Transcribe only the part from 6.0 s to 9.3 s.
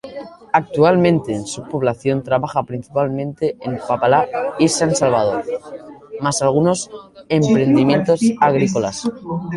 más algunos emprendimientos agrícolas.